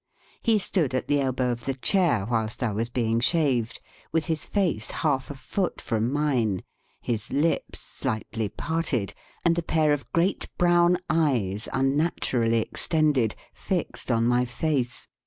[0.41, 3.79] He stood at the elbow of the chair whilst I was being shaved,
[4.11, 6.63] with his face half a foot from mine,
[7.03, 9.13] his hps slightly parted,
[9.45, 15.07] and a pair of great brown eyes unnaturally extended fixed on my face.